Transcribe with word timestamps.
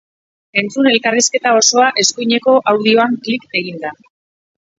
Entzun 0.61 0.87
elkarrizketa 0.91 1.51
osoa, 1.57 1.89
eskuineko 2.05 2.57
audioan 2.73 3.15
kil 3.29 3.47
eginda! 3.63 3.95